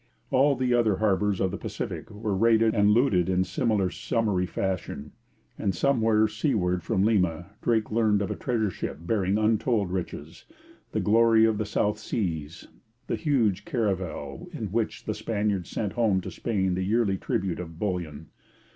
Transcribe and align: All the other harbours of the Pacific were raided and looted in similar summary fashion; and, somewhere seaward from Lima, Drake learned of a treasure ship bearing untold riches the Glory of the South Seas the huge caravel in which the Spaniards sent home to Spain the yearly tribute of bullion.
All 0.31 0.55
the 0.55 0.73
other 0.73 0.95
harbours 0.95 1.39
of 1.39 1.51
the 1.51 1.59
Pacific 1.59 2.09
were 2.09 2.35
raided 2.35 2.73
and 2.73 2.89
looted 2.89 3.29
in 3.29 3.43
similar 3.43 3.91
summary 3.91 4.47
fashion; 4.47 5.11
and, 5.59 5.75
somewhere 5.75 6.27
seaward 6.27 6.81
from 6.83 7.03
Lima, 7.03 7.51
Drake 7.61 7.91
learned 7.91 8.23
of 8.23 8.31
a 8.31 8.35
treasure 8.35 8.71
ship 8.71 8.97
bearing 9.01 9.37
untold 9.37 9.91
riches 9.91 10.45
the 10.91 11.01
Glory 11.01 11.45
of 11.45 11.59
the 11.59 11.67
South 11.67 11.99
Seas 11.99 12.67
the 13.05 13.15
huge 13.15 13.63
caravel 13.63 14.47
in 14.51 14.71
which 14.71 15.05
the 15.05 15.13
Spaniards 15.13 15.69
sent 15.69 15.93
home 15.93 16.19
to 16.21 16.31
Spain 16.31 16.73
the 16.73 16.81
yearly 16.81 17.17
tribute 17.19 17.59
of 17.59 17.77
bullion. 17.77 18.29